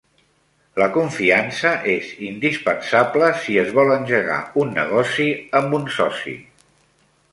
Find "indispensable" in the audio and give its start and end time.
2.29-3.27